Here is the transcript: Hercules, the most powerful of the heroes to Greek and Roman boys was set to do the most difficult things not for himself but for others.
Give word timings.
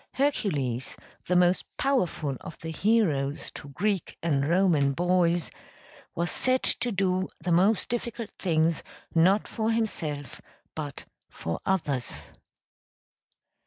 Hercules, 0.15 0.97
the 1.27 1.35
most 1.35 1.63
powerful 1.77 2.35
of 2.41 2.57
the 2.57 2.71
heroes 2.71 3.51
to 3.51 3.69
Greek 3.69 4.17
and 4.23 4.49
Roman 4.49 4.93
boys 4.93 5.51
was 6.15 6.31
set 6.31 6.63
to 6.63 6.91
do 6.91 7.29
the 7.39 7.51
most 7.51 7.87
difficult 7.89 8.31
things 8.39 8.81
not 9.13 9.47
for 9.47 9.69
himself 9.69 10.41
but 10.73 11.05
for 11.29 11.59
others. 11.67 12.29